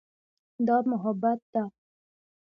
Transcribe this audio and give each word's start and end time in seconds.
دا 0.67 0.77
محبت 0.89 1.39
ده. 1.53 1.63